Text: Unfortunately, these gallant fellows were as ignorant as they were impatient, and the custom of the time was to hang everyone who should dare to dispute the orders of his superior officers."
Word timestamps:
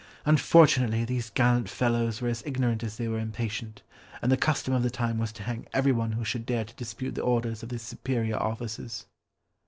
Unfortunately, 0.25 1.05
these 1.05 1.29
gallant 1.29 1.69
fellows 1.69 2.21
were 2.23 2.27
as 2.27 2.41
ignorant 2.43 2.83
as 2.83 2.97
they 2.97 3.07
were 3.07 3.19
impatient, 3.19 3.83
and 4.19 4.31
the 4.31 4.35
custom 4.35 4.73
of 4.73 4.81
the 4.81 4.89
time 4.89 5.19
was 5.19 5.31
to 5.33 5.43
hang 5.43 5.67
everyone 5.73 6.13
who 6.13 6.25
should 6.25 6.43
dare 6.47 6.65
to 6.65 6.73
dispute 6.73 7.13
the 7.13 7.21
orders 7.21 7.61
of 7.61 7.69
his 7.69 7.83
superior 7.83 8.37
officers." 8.37 9.05